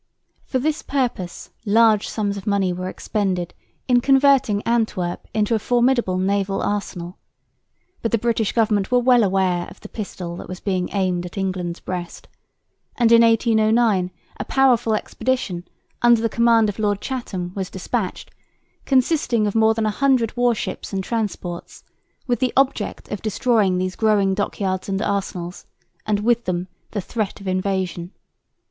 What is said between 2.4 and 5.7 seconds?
money were expended in converting Antwerp into a